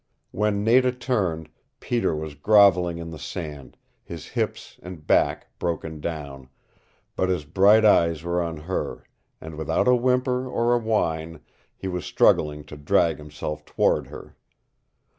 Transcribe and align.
When 0.31 0.63
Nada 0.63 0.91
turned 0.91 1.47
Peter 1.79 2.15
was 2.15 2.33
groveling 2.33 2.97
in 2.97 3.11
the 3.11 3.19
sand, 3.19 3.77
his 4.03 4.29
hips 4.29 4.79
and 4.81 5.05
back 5.05 5.49
broken 5.59 5.99
down, 6.01 6.49
but 7.15 7.29
his 7.29 7.45
bright 7.45 7.85
eyes 7.85 8.23
were 8.23 8.41
on 8.41 8.57
her, 8.65 9.03
and 9.39 9.55
without 9.59 9.87
a 9.87 9.93
whimper 9.93 10.49
or 10.49 10.73
a 10.73 10.79
whine 10.79 11.41
he 11.77 11.87
was 11.87 12.03
struggling 12.03 12.63
to 12.63 12.77
drag 12.77 13.19
himself 13.19 13.63
toward 13.63 14.07
her. 14.07 14.35